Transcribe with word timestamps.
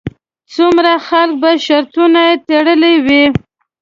څومره 0.53 0.93
خلکو 1.07 1.39
به 1.41 1.51
شرطونه 1.65 2.21
تړلې 2.47 2.93
وي. 3.05 3.23